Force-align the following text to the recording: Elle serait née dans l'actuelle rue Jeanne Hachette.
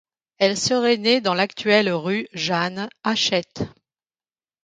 Elle 0.39 0.57
serait 0.57 0.97
née 0.97 1.21
dans 1.21 1.35
l'actuelle 1.35 1.87
rue 1.91 2.27
Jeanne 2.33 2.89
Hachette. 3.03 3.61